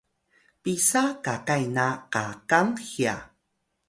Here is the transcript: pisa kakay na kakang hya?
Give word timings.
pisa 0.63 1.03
kakay 1.25 1.63
na 1.75 1.87
kakang 2.13 2.71
hya? 2.89 3.15